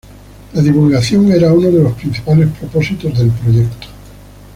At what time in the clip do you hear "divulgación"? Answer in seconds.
0.63-1.31